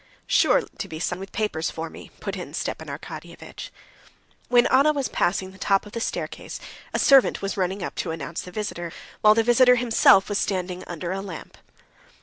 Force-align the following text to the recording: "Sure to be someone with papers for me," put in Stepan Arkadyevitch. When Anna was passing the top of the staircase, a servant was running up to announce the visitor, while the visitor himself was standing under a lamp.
"Sure 0.25 0.63
to 0.79 0.87
be 0.87 0.99
someone 0.99 1.19
with 1.19 1.31
papers 1.31 1.69
for 1.69 1.87
me," 1.87 2.09
put 2.19 2.35
in 2.35 2.55
Stepan 2.55 2.87
Arkadyevitch. 2.89 3.69
When 4.49 4.65
Anna 4.65 4.91
was 4.93 5.07
passing 5.09 5.51
the 5.51 5.59
top 5.59 5.85
of 5.85 5.91
the 5.91 6.01
staircase, 6.01 6.59
a 6.91 6.97
servant 6.97 7.43
was 7.43 7.55
running 7.55 7.83
up 7.83 7.93
to 7.97 8.09
announce 8.09 8.41
the 8.41 8.51
visitor, 8.51 8.91
while 9.21 9.35
the 9.35 9.43
visitor 9.43 9.75
himself 9.75 10.27
was 10.27 10.39
standing 10.39 10.83
under 10.87 11.11
a 11.11 11.21
lamp. 11.21 11.55